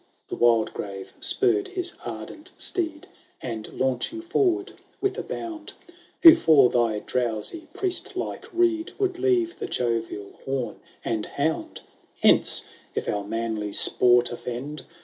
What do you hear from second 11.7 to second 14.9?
XII" Hence, if our manly sport offend